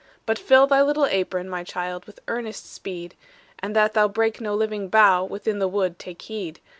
"But 0.25 0.39
fill 0.39 0.65
thy 0.65 0.81
little 0.81 1.05
apron, 1.05 1.47
My 1.47 1.63
child, 1.63 2.05
with 2.05 2.21
earnest 2.27 2.65
speed; 2.65 3.13
And 3.59 3.75
that 3.75 3.93
thou 3.93 4.07
break 4.07 4.41
no 4.41 4.55
living 4.55 4.87
bough 4.89 5.25
Within 5.25 5.59
the 5.59 5.67
wood 5.67 5.99
take 5.99 6.23
heed. 6.23 6.59